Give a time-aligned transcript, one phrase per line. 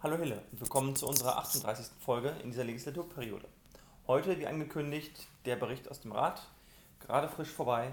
[0.00, 1.86] Hallo Hille und willkommen zu unserer 38.
[1.98, 3.48] Folge in dieser Legislaturperiode.
[4.06, 6.46] Heute, wie angekündigt, der Bericht aus dem Rat,
[7.00, 7.90] gerade frisch vorbei.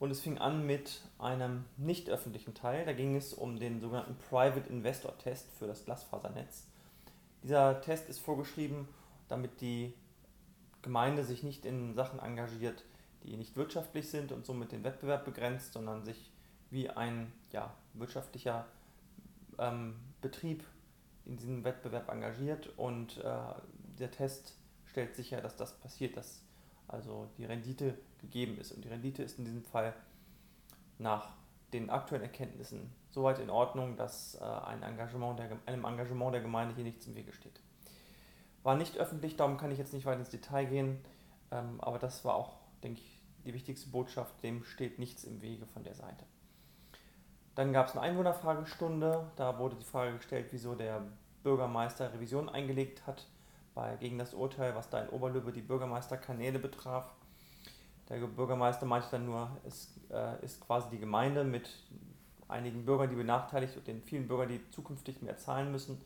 [0.00, 2.84] Und es fing an mit einem nicht öffentlichen Teil.
[2.84, 6.64] Da ging es um den sogenannten Private Investor Test für das Glasfasernetz.
[7.44, 8.88] Dieser Test ist vorgeschrieben,
[9.28, 9.94] damit die
[10.82, 12.82] Gemeinde sich nicht in Sachen engagiert,
[13.22, 16.32] die nicht wirtschaftlich sind und somit den Wettbewerb begrenzt, sondern sich
[16.70, 18.66] wie ein ja, wirtschaftlicher
[19.60, 20.64] ähm, Betrieb
[21.30, 23.22] in diesem Wettbewerb engagiert und äh,
[23.98, 26.42] der Test stellt sicher, dass das passiert, dass
[26.88, 28.72] also die Rendite gegeben ist.
[28.72, 29.94] Und die Rendite ist in diesem Fall
[30.98, 31.30] nach
[31.72, 36.74] den aktuellen Erkenntnissen soweit in Ordnung, dass äh, ein Engagement der, einem Engagement der Gemeinde
[36.74, 37.60] hier nichts im Wege steht.
[38.64, 40.98] War nicht öffentlich, darum kann ich jetzt nicht weiter ins Detail gehen,
[41.52, 45.64] ähm, aber das war auch, denke ich, die wichtigste Botschaft, dem steht nichts im Wege
[45.66, 46.24] von der Seite.
[47.60, 49.32] Dann gab es eine Einwohnerfragestunde.
[49.36, 51.02] Da wurde die Frage gestellt, wieso der
[51.42, 53.26] Bürgermeister Revision eingelegt hat
[53.74, 57.12] bei, gegen das Urteil, was da in Oberlübbe die Bürgermeisterkanäle betraf.
[58.08, 61.68] Der Bürgermeister meinte dann nur, es äh, ist quasi die Gemeinde mit
[62.48, 66.00] einigen Bürgern, die benachteiligt und den vielen Bürgern, die zukünftig mehr zahlen müssen,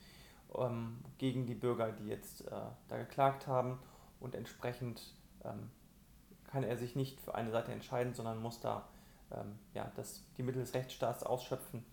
[0.59, 2.51] ähm, gegen die Bürger, die jetzt äh,
[2.89, 3.79] da geklagt haben.
[4.19, 5.71] Und entsprechend ähm,
[6.51, 8.89] kann er sich nicht für eine Seite entscheiden, sondern muss da
[9.33, 11.85] ähm, ja, das, die Mittel des Rechtsstaats ausschöpfen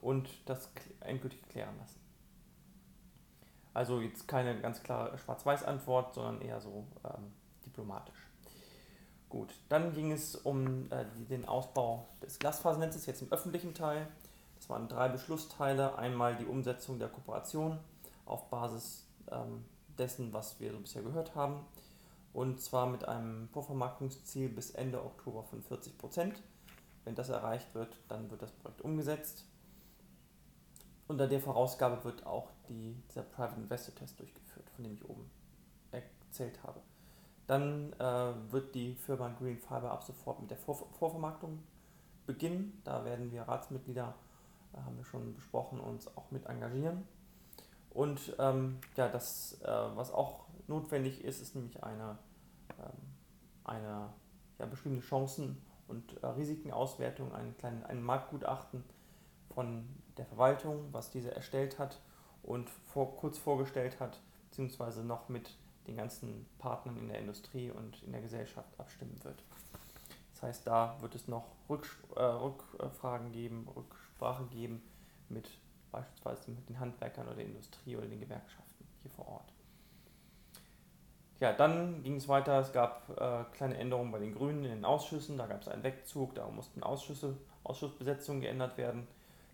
[0.00, 0.70] und das
[1.00, 2.00] endgültig klären lassen.
[3.74, 7.32] Also jetzt keine ganz klare Schwarz-Weiß-Antwort, sondern eher so ähm,
[7.64, 8.28] diplomatisch.
[9.30, 14.06] Gut, dann ging es um äh, den Ausbau des Glasfasernetzes, jetzt im öffentlichen Teil.
[14.56, 15.96] Das waren drei Beschlussteile.
[15.96, 17.78] Einmal die Umsetzung der Kooperation
[18.26, 19.64] auf Basis ähm,
[19.96, 21.64] dessen, was wir so bisher gehört haben.
[22.34, 26.42] Und zwar mit einem Vorvermarktungsziel bis Ende Oktober von 40 Prozent.
[27.04, 29.44] Wenn das erreicht wird, dann wird das Projekt umgesetzt.
[31.08, 35.30] Unter der Vorausgabe wird auch die, dieser Private Investor Test durchgeführt, von dem ich oben
[35.90, 36.80] erzählt habe.
[37.46, 41.62] Dann äh, wird die Firma Green Fiber ab sofort mit der Vor Vorvermarktung
[42.24, 42.80] beginnen.
[42.84, 44.14] Da werden wir Ratsmitglieder,
[44.72, 47.06] äh, haben wir schon besprochen, uns auch mit engagieren.
[47.90, 52.16] Und ähm, ja, das, äh, was auch notwendig ist, ist nämlich eine,
[52.78, 52.98] ähm,
[53.64, 54.08] eine
[54.58, 58.84] ja, beschriebene Chancen- und äh, Risikenauswertung, ein, kleinen, ein Marktgutachten
[59.54, 62.00] von der Verwaltung, was diese erstellt hat
[62.42, 64.20] und vor, kurz vorgestellt hat,
[64.50, 65.50] beziehungsweise noch mit
[65.86, 69.42] den ganzen Partnern in der Industrie und in der Gesellschaft abstimmen wird.
[70.32, 74.82] Das heißt, da wird es noch Rücks- äh, Rückfragen geben, Rücksprache geben
[75.28, 75.48] mit
[75.90, 79.52] beispielsweise mit den Handwerkern oder der Industrie oder den Gewerkschaften hier vor Ort.
[81.42, 82.60] Ja, dann ging es weiter.
[82.60, 85.36] Es gab äh, kleine Änderungen bei den Grünen in den Ausschüssen.
[85.36, 89.08] Da gab es einen Wegzug, da mussten Ausschüsse, Ausschussbesetzungen geändert werden.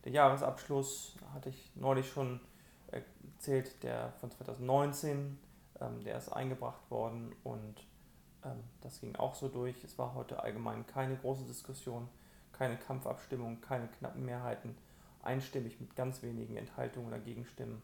[0.04, 2.40] Der Jahresabschluss hatte ich neulich schon
[2.88, 5.38] erzählt, der von 2019,
[5.80, 7.76] ähm, der ist eingebracht worden und
[8.44, 9.82] ähm, das ging auch so durch.
[9.82, 12.06] Es war heute allgemein keine große Diskussion,
[12.52, 14.76] keine Kampfabstimmung, keine knappen Mehrheiten,
[15.22, 17.80] einstimmig mit ganz wenigen Enthaltungen oder Gegenstimmen.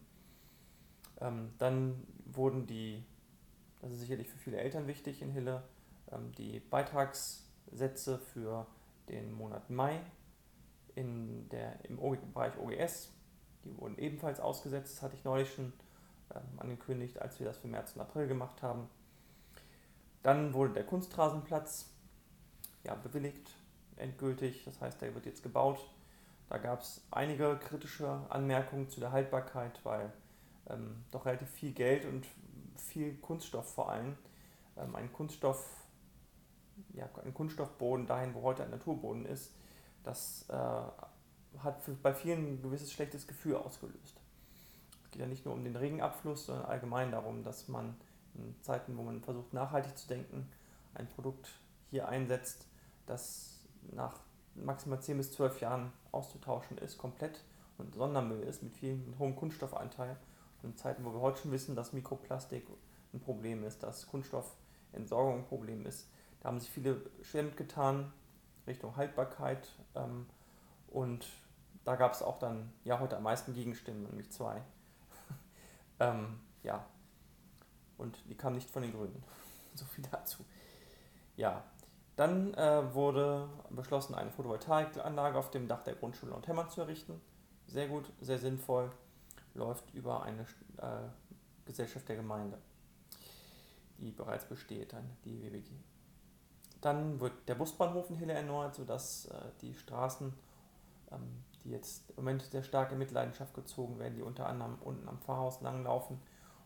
[1.21, 3.03] Ähm, dann wurden die
[3.85, 5.61] das ist sicherlich für viele Eltern wichtig in Hille.
[6.11, 8.65] Ähm, die Beitragssätze für
[9.09, 10.01] den Monat Mai
[10.95, 11.97] in der, im
[12.33, 13.11] Bereich OGS,
[13.63, 15.71] die wurden ebenfalls ausgesetzt, das hatte ich neulich schon
[16.33, 18.89] ähm, angekündigt, als wir das für März und April gemacht haben.
[20.23, 21.91] Dann wurde der Kunstrasenplatz
[22.85, 23.51] ja, bewilligt,
[23.97, 25.79] endgültig, das heißt, der wird jetzt gebaut.
[26.49, 30.11] Da gab es einige kritische Anmerkungen zu der Haltbarkeit, weil
[30.69, 32.25] ähm, doch relativ viel Geld und
[32.81, 34.17] viel Kunststoff vor allem.
[34.77, 35.65] Ähm, ein Kunststoff,
[36.93, 39.53] ja, Kunststoffboden dahin, wo heute ein Naturboden ist,
[40.03, 44.19] das äh, hat für, bei vielen ein gewisses schlechtes Gefühl ausgelöst.
[45.03, 47.95] Es geht ja nicht nur um den Regenabfluss, sondern allgemein darum, dass man
[48.35, 50.49] in Zeiten, wo man versucht nachhaltig zu denken,
[50.93, 51.49] ein Produkt
[51.89, 52.67] hier einsetzt,
[53.05, 53.61] das
[53.93, 54.19] nach
[54.55, 57.43] maximal 10 bis 12 Jahren auszutauschen ist, komplett
[57.77, 60.17] und Sondermüll ist mit viel mit hohem Kunststoffanteil
[60.65, 62.67] in Zeiten, wo wir heute schon wissen, dass Mikroplastik
[63.13, 66.09] ein Problem ist, dass Kunststoffentsorgung ein Problem ist.
[66.41, 68.11] Da haben sich viele schwer mitgetan
[68.67, 70.25] Richtung Haltbarkeit ähm,
[70.87, 71.25] und
[71.85, 74.61] da gab es auch dann ja heute am meisten Gegenstimmen, nämlich zwei.
[75.99, 76.85] ähm, ja,
[77.97, 79.23] und die kamen nicht von den Grünen.
[79.75, 80.43] so viel dazu.
[81.37, 81.63] Ja,
[82.15, 87.21] dann äh, wurde beschlossen, eine Photovoltaikanlage auf dem Dach der Grundschule und Hämmern zu errichten.
[87.67, 88.89] Sehr gut, sehr sinnvoll
[89.55, 90.43] läuft über eine
[90.77, 91.07] äh,
[91.65, 92.57] Gesellschaft der Gemeinde,
[93.97, 95.71] die bereits besteht, die WWG.
[96.81, 100.33] Dann wird der Busbahnhof in Hille erneuert, sodass äh, die Straßen,
[101.11, 105.07] ähm, die jetzt im Moment sehr stark in Mitleidenschaft gezogen werden, die unter anderem unten
[105.09, 106.19] am Pfarrhaus langlaufen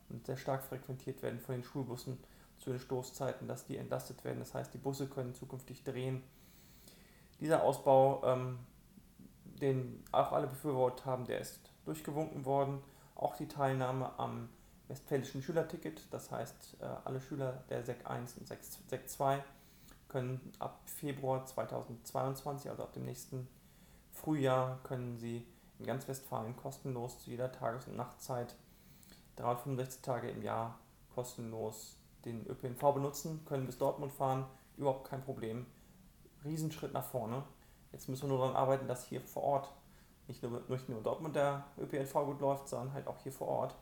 [0.09, 2.17] und sehr stark frequentiert werden von den Schulbussen
[2.57, 4.39] zu den Stoßzeiten, dass die entlastet werden.
[4.39, 6.21] Das heißt, die Busse können zukünftig drehen.
[7.39, 8.59] Dieser Ausbau, ähm,
[9.61, 11.59] den auch alle befürwortet haben, der ist
[11.89, 12.81] durchgewunken worden.
[13.15, 14.49] Auch die Teilnahme am
[14.87, 19.43] westfälischen Schülerticket, das heißt, äh, alle Schüler der SEC 1 und SEC 2
[20.07, 23.47] können ab Februar 2022, also ab dem nächsten
[24.11, 25.45] Frühjahr, können sie
[25.77, 28.55] in ganz Westfalen kostenlos zu jeder Tages- und Nachtzeit
[29.35, 30.77] 365 Tage im Jahr
[31.13, 34.45] kostenlos den ÖPNV benutzen, können bis Dortmund fahren,
[34.77, 35.65] überhaupt kein Problem.
[36.43, 37.43] Riesenschritt nach vorne.
[37.91, 39.71] Jetzt müssen wir nur daran arbeiten, dass hier vor Ort
[40.29, 43.75] nicht nur, nicht nur Dortmund der ÖPNV gut läuft, sondern halt auch hier vor Ort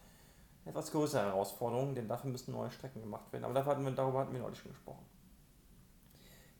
[0.66, 3.46] etwas größere Herausforderungen, denn dafür müssen neue Strecken gemacht werden.
[3.46, 5.06] Aber dafür hatten wir, darüber hatten wir neulich schon gesprochen.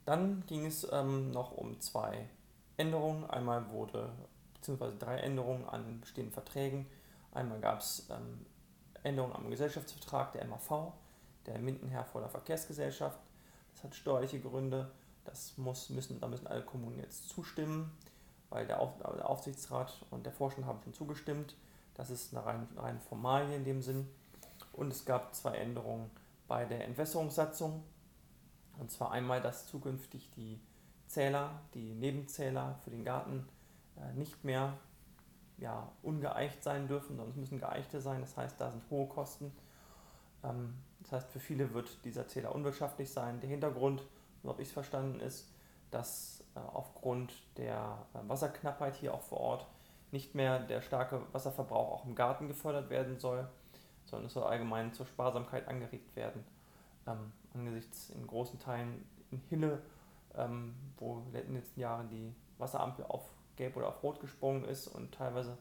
[0.06, 2.30] Dann ging es ähm, noch um zwei
[2.78, 3.30] Änderungen.
[3.30, 4.10] Einmal wurde,
[4.54, 6.88] beziehungsweise drei Änderungen an bestehenden Verträgen.
[7.34, 8.46] Einmal gab es ähm,
[9.04, 10.94] Änderungen am Gesellschaftsvertrag der MAV,
[11.46, 13.20] der Mindenherforder Verkehrsgesellschaft.
[13.74, 14.90] Das hat steuerliche Gründe.
[15.26, 17.92] Das muss, müssen, da müssen alle Kommunen jetzt zustimmen,
[18.50, 21.56] weil der, Auf, der Aufsichtsrat und der Vorstand haben schon zugestimmt.
[21.96, 24.08] Das ist eine reine, reine Formalie in dem Sinn.
[24.72, 26.10] Und es gab zwei Änderungen
[26.48, 27.84] bei der Entwässerungssatzung.
[28.80, 30.60] Und zwar einmal, dass zukünftig die
[31.08, 33.48] Zähler, die Nebenzähler für den Garten
[33.98, 34.78] äh, nicht mehr
[35.58, 38.22] ja, ungeeicht sein dürfen, sondern es müssen geeichte sein.
[38.22, 39.52] Das heißt, da sind hohe Kosten.
[40.44, 43.40] Ähm, das heißt, für viele wird dieser Zähler unwirtschaftlich sein.
[43.40, 44.04] Der Hintergrund,
[44.44, 45.48] so habe ich es verstanden, ist,
[45.90, 46.37] dass
[46.74, 49.68] aufgrund der äh, Wasserknappheit hier auch vor Ort
[50.12, 53.48] nicht mehr der starke Wasserverbrauch auch im Garten gefördert werden soll,
[54.06, 56.44] sondern es soll allgemein zur Sparsamkeit angeregt werden.
[57.06, 59.82] Ähm, angesichts in großen Teilen in Hille,
[60.36, 64.88] ähm, wo in den letzten Jahren die Wasserampel auf Gelb oder auf Rot gesprungen ist
[64.88, 65.58] und teilweise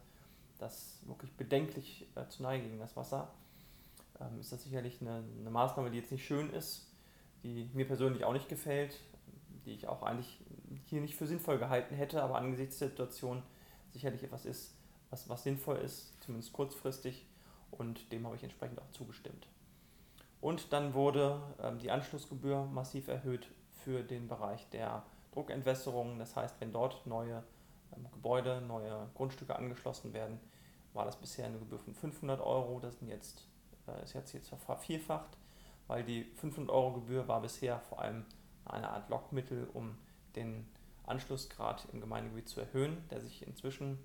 [0.58, 3.32] das wirklich bedenklich äh, zu nahe ging, das Wasser,
[4.20, 6.92] ähm, ist das sicherlich eine, eine Maßnahme, die jetzt nicht schön ist,
[7.42, 9.00] die mir persönlich auch nicht gefällt,
[9.64, 10.40] die ich auch eigentlich
[10.86, 13.42] hier nicht für sinnvoll gehalten hätte, aber angesichts der Situation
[13.92, 14.74] sicherlich etwas ist,
[15.10, 17.26] was, was sinnvoll ist, zumindest kurzfristig,
[17.70, 19.46] und dem habe ich entsprechend auch zugestimmt.
[20.40, 23.48] Und dann wurde ähm, die Anschlussgebühr massiv erhöht
[23.84, 25.02] für den Bereich der
[25.32, 26.18] Druckentwässerung.
[26.18, 27.42] Das heißt, wenn dort neue
[27.94, 30.38] ähm, Gebäude, neue Grundstücke angeschlossen werden,
[30.92, 32.80] war das bisher eine Gebühr von 500 Euro.
[32.80, 33.46] Das sind jetzt,
[33.86, 35.36] äh, ist jetzt, jetzt vervierfacht,
[35.86, 38.24] weil die 500 Euro Gebühr war bisher vor allem
[38.64, 39.96] eine Art Lockmittel, um
[40.36, 40.68] den
[41.06, 43.98] Anschlussgrad im Gemeindegebiet zu erhöhen, der sich inzwischen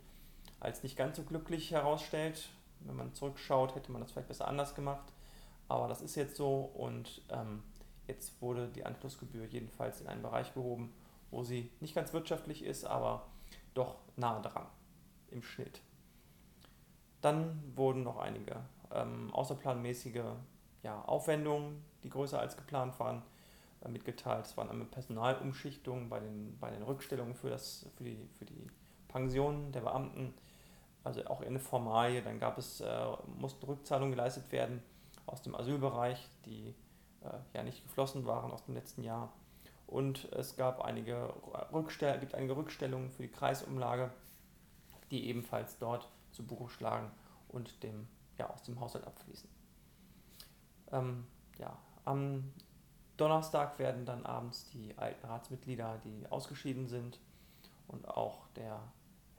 [0.59, 2.49] als nicht ganz so glücklich herausstellt.
[2.81, 5.11] Wenn man zurückschaut, hätte man das vielleicht besser anders gemacht.
[5.67, 7.63] Aber das ist jetzt so und ähm,
[8.07, 10.93] jetzt wurde die Anschlussgebühr jedenfalls in einen Bereich gehoben,
[11.29, 13.27] wo sie nicht ganz wirtschaftlich ist, aber
[13.73, 14.65] doch nahe dran
[15.29, 15.81] im Schnitt.
[17.21, 18.57] Dann wurden noch einige
[18.93, 20.23] ähm, außerplanmäßige
[20.83, 23.21] ja, Aufwendungen, die größer als geplant waren,
[23.89, 24.45] mitgeteilt.
[24.45, 28.67] Es waren einmal Personalumschichtungen bei den, bei den Rückstellungen für, das, für, die, für die
[29.07, 30.33] Pensionen der Beamten,
[31.03, 32.21] also auch eine Formalie.
[32.21, 33.05] Dann gab es, äh,
[33.37, 34.83] mussten Rückzahlungen geleistet werden
[35.25, 36.75] aus dem Asylbereich, die
[37.21, 39.31] äh, ja nicht geflossen waren aus dem letzten Jahr.
[39.87, 41.33] Und es gab einige
[41.73, 44.11] Rückstell gibt einige Rückstellungen für die Kreisumlage,
[45.09, 47.11] die ebenfalls dort zu Buche schlagen
[47.49, 48.07] und dem,
[48.37, 49.49] ja, aus dem Haushalt abfließen.
[50.93, 52.53] Ähm, ja, am
[53.21, 57.19] Donnerstag werden dann abends die alten Ratsmitglieder, die ausgeschieden sind,
[57.87, 58.81] und auch der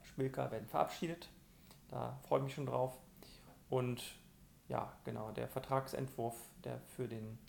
[0.03, 1.29] Schmilker werden verabschiedet.
[1.89, 2.95] Da freue ich mich schon drauf.
[3.69, 4.01] Und
[4.69, 7.39] ja, genau, der Vertragsentwurf, der für, den,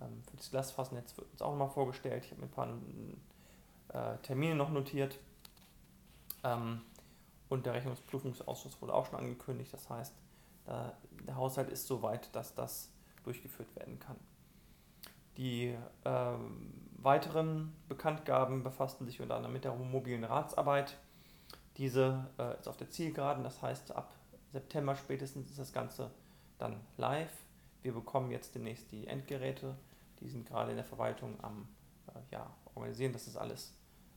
[0.00, 2.24] ähm, für das Glasfasernetz wird uns auch nochmal vorgestellt.
[2.24, 5.18] Ich habe mir ein paar äh, Termine noch notiert.
[6.44, 6.82] Ähm,
[7.48, 9.72] und der Rechnungsprüfungsausschuss wurde auch schon angekündigt.
[9.74, 10.14] Das heißt,
[10.64, 10.96] da,
[11.26, 12.90] der Haushalt ist so weit, dass das
[13.24, 14.16] durchgeführt werden kann.
[15.36, 15.74] Die
[16.04, 16.34] äh,
[16.98, 20.96] weiteren Bekanntgaben befassten sich unter anderem mit der mobilen Ratsarbeit.
[21.76, 24.12] Diese äh, ist auf der Zielgeraden, das heißt ab
[24.52, 26.10] September spätestens ist das Ganze
[26.58, 27.32] dann live.
[27.82, 29.74] Wir bekommen jetzt demnächst die Endgeräte,
[30.20, 31.66] die sind gerade in der Verwaltung am
[32.08, 33.74] äh, ja, organisieren, dass das alles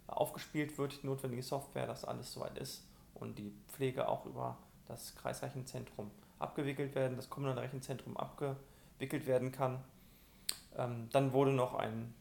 [0.07, 4.57] aufgespielt wird, die notwendige Software, dass alles soweit ist und die Pflege auch über
[4.87, 7.67] das Kreisrechenzentrum abgewickelt werden, das kommunale
[8.15, 9.83] abgewickelt werden kann.
[10.77, 12.13] Ähm, dann wurde noch ein,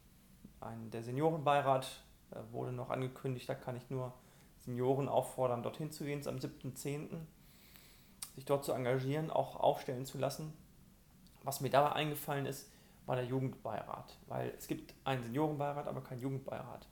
[0.61, 1.87] ein der Seniorenbeirat
[2.31, 4.13] äh, wurde noch angekündigt, da kann ich nur
[4.61, 7.09] Senioren auffordern, dorthin zu gehen, am 7.10.,
[8.35, 10.53] sich dort zu engagieren, auch aufstellen zu lassen.
[11.43, 12.71] Was mir dabei eingefallen ist,
[13.07, 16.89] war der Jugendbeirat, weil es gibt einen Seniorenbeirat, aber keinen Jugendbeirat.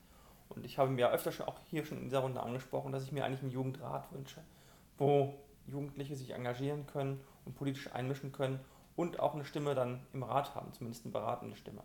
[0.51, 3.13] Und ich habe mir öfter schon auch hier schon in dieser Runde angesprochen, dass ich
[3.13, 4.43] mir eigentlich einen Jugendrat wünsche,
[4.99, 5.35] wo
[5.67, 8.61] Jugendliche sich engagieren können und politisch einmischen können
[8.97, 11.83] und auch eine Stimme dann im Rat haben, zumindest eine beratende Stimme.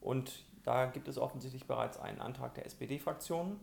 [0.00, 3.58] Und da gibt es offensichtlich bereits einen Antrag der SPD-Fraktion,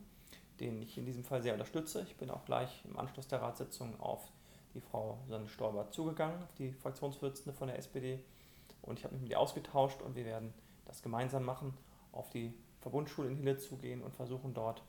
[0.60, 2.02] den ich in diesem Fall sehr unterstütze.
[2.02, 4.32] Ich bin auch gleich im Anschluss der Ratssitzung auf
[4.74, 8.20] die Frau Susanne Storber zugegangen, die Fraktionsvorsitzende von der SPD.
[8.82, 10.54] Und ich habe mich mit ihr ausgetauscht und wir werden
[10.86, 11.74] das gemeinsam machen,
[12.12, 14.82] auf die Verbundschule in Hille zugehen und versuchen dort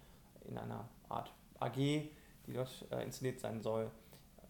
[0.45, 3.91] in einer Art AG, die dort äh, inszeniert sein soll,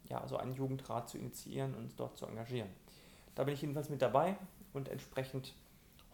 [0.04, 2.68] ja, so einen Jugendrat zu initiieren und dort zu engagieren.
[3.38, 4.36] Da bin ich jedenfalls mit dabei
[4.72, 5.54] und entsprechend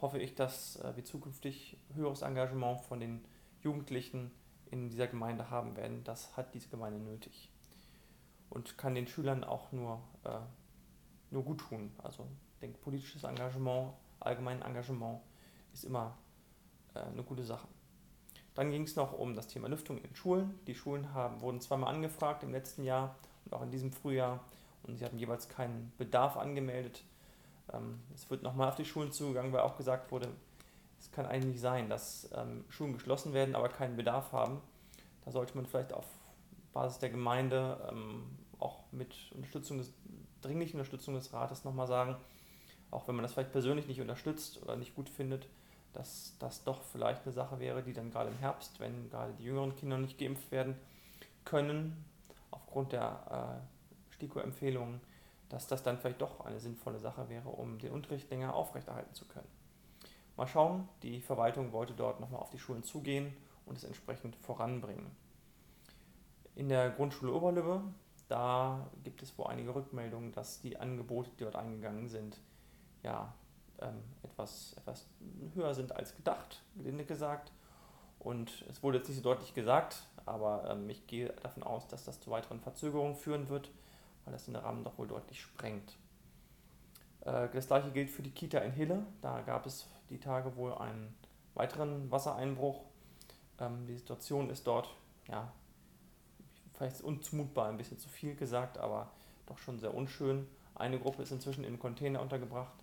[0.02, 3.24] hoffe ich, dass äh, wir zukünftig höheres Engagement von den
[3.62, 4.30] Jugendlichen
[4.66, 6.04] in dieser Gemeinde haben werden.
[6.04, 7.50] Das hat diese Gemeinde nötig
[8.50, 10.38] und kann den Schülern auch nur, äh,
[11.30, 11.92] nur gut tun.
[11.96, 15.22] Also ich denke, politisches Engagement, allgemein Engagement
[15.72, 16.18] ist immer
[16.92, 17.68] äh, eine gute Sache.
[18.54, 20.60] Dann ging es noch um das Thema Lüftung in Schulen.
[20.66, 23.16] Die Schulen haben, wurden zweimal angefragt im letzten Jahr
[23.46, 24.44] und auch in diesem Frühjahr
[24.82, 27.02] und sie hatten jeweils keinen Bedarf angemeldet.
[27.74, 30.28] Ähm, es wird nochmal auf die Schulen zugegangen, weil auch gesagt wurde,
[30.98, 34.60] es kann eigentlich sein, dass ähm, Schulen geschlossen werden, aber keinen Bedarf haben.
[35.24, 36.06] Da sollte man vielleicht auf
[36.72, 38.24] Basis der Gemeinde ähm,
[38.58, 39.92] auch mit Unterstützung des,
[40.40, 42.16] dringlichen Unterstützung des Rates nochmal sagen,
[42.90, 45.48] auch wenn man das vielleicht persönlich nicht unterstützt oder nicht gut findet,
[45.92, 49.44] dass das doch vielleicht eine Sache wäre, die dann gerade im Herbst, wenn gerade die
[49.44, 50.76] jüngeren Kinder nicht geimpft werden
[51.44, 52.04] können,
[52.50, 53.60] aufgrund der
[54.10, 55.00] äh, STIKO-Empfehlungen,
[55.48, 59.26] dass das dann vielleicht doch eine sinnvolle Sache wäre, um den Unterricht länger aufrechterhalten zu
[59.26, 59.48] können.
[60.36, 63.36] Mal schauen, die Verwaltung wollte dort nochmal auf die Schulen zugehen
[63.66, 65.10] und es entsprechend voranbringen.
[66.56, 67.82] In der Grundschule Oberlübbe,
[68.28, 72.40] da gibt es wohl einige Rückmeldungen, dass die Angebote, die dort eingegangen sind,
[73.02, 73.34] ja,
[73.80, 75.06] ähm, etwas, etwas
[75.54, 77.52] höher sind als gedacht, gelinde gesagt.
[78.18, 82.04] Und es wurde jetzt nicht so deutlich gesagt, aber ähm, ich gehe davon aus, dass
[82.04, 83.70] das zu weiteren Verzögerungen führen wird,
[84.24, 85.96] weil das den Rahmen doch wohl deutlich sprengt.
[87.20, 89.06] Äh, das gleiche gilt für die Kita in Hille.
[89.22, 91.14] Da gab es die Tage wohl einen
[91.54, 92.84] weiteren Wassereinbruch.
[93.58, 94.94] Ähm, die Situation ist dort,
[95.28, 95.52] ja,
[96.74, 99.10] vielleicht unzumutbar, ein bisschen zu viel gesagt, aber
[99.46, 100.46] doch schon sehr unschön.
[100.74, 102.74] Eine Gruppe ist inzwischen in Container untergebracht.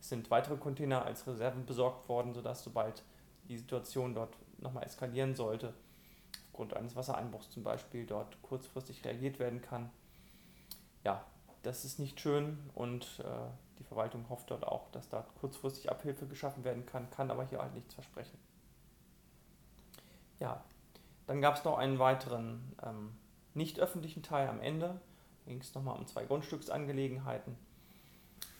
[0.00, 3.02] Es sind weitere Container als Reserven besorgt worden, sodass sobald
[3.48, 5.74] die Situation dort nochmal eskalieren sollte,
[6.46, 9.90] aufgrund eines Wassereinbruchs zum Beispiel, dort kurzfristig reagiert werden kann.
[11.04, 11.24] Ja,
[11.62, 16.26] das ist nicht schön und äh, die Verwaltung hofft dort auch, dass da kurzfristig Abhilfe
[16.26, 18.38] geschaffen werden kann, kann aber hier halt nichts versprechen.
[20.38, 20.62] Ja,
[21.26, 23.16] dann gab es noch einen weiteren ähm,
[23.54, 25.00] nicht öffentlichen Teil am Ende.
[25.44, 27.56] Da ging es nochmal um zwei Grundstücksangelegenheiten,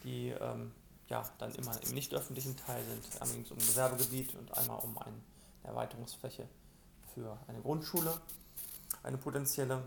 [0.04, 0.73] die ähm,
[1.09, 3.20] ja, dann immer im nicht öffentlichen Teil sind.
[3.20, 5.16] Einmal ging es um ein Gewerbegebiet und einmal um eine
[5.64, 6.49] Erweiterungsfläche
[7.14, 8.12] für eine Grundschule,
[9.02, 9.82] eine potenzielle.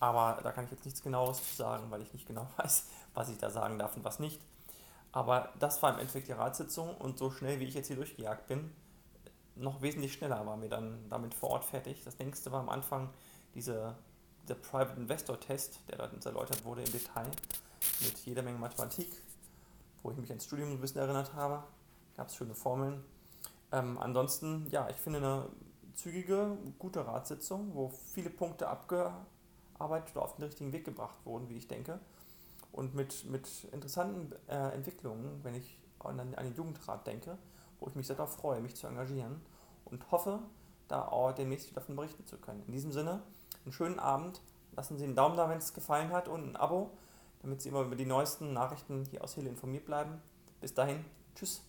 [0.00, 3.28] Aber da kann ich jetzt nichts Genaues zu sagen, weil ich nicht genau weiß, was
[3.28, 4.40] ich da sagen darf und was nicht.
[5.12, 8.46] Aber das war im Endeffekt die Ratssitzung und so schnell wie ich jetzt hier durchgejagt
[8.46, 8.70] bin,
[9.58, 12.02] noch wesentlich schneller waren wir dann damit vor Ort fertig.
[12.04, 13.10] Das nächste war am Anfang
[13.54, 13.96] diese,
[14.42, 17.30] dieser Private Investor Test, der uns erläutert wurde im Detail,
[18.00, 19.10] mit jeder Menge Mathematik,
[20.02, 21.64] wo ich mich ans Studium ein bisschen erinnert habe.
[22.16, 23.04] Gab es schöne Formeln.
[23.72, 25.46] Ähm, ansonsten, ja, ich finde eine
[25.94, 28.68] zügige, gute Ratssitzung, wo viele Punkte
[29.78, 32.00] abgearbeitet oder auf den richtigen Weg gebracht wurden, wie ich denke.
[32.72, 37.38] Und mit, mit interessanten äh, Entwicklungen, wenn ich an, an den Jugendrat denke,
[37.80, 39.40] wo ich mich sehr darauf freue, mich zu engagieren
[39.84, 40.40] und hoffe,
[40.88, 42.62] da auch demnächst davon berichten zu können.
[42.66, 43.22] In diesem Sinne,
[43.64, 44.40] einen schönen Abend.
[44.76, 46.90] Lassen Sie einen Daumen da, wenn es gefallen hat und ein Abo,
[47.42, 50.20] damit Sie immer über die neuesten Nachrichten hier aus Hille informiert bleiben.
[50.60, 51.04] Bis dahin,
[51.34, 51.67] tschüss.